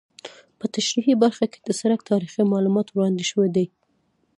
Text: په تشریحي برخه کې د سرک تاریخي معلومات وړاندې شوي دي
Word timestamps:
په 0.59 0.65
تشریحي 0.75 1.15
برخه 1.23 1.45
کې 1.51 1.59
د 1.63 1.69
سرک 1.79 1.99
تاریخي 2.11 2.41
معلومات 2.53 2.87
وړاندې 2.91 3.23
شوي 3.31 3.49
دي 3.55 3.65